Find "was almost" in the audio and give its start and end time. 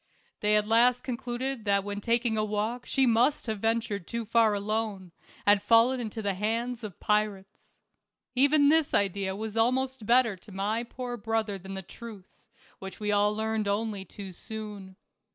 9.35-10.07